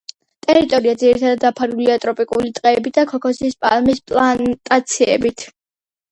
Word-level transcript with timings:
ტერიტორია 0.43 0.93
ძირითადად 1.01 1.41
დაფარულია 1.41 1.97
ტროპიკული 2.05 2.51
ტყეებით 2.59 2.95
და 2.95 3.03
ქოქოსის 3.11 3.57
პალმის 3.65 4.01
პლანტაციებით. 4.13 5.45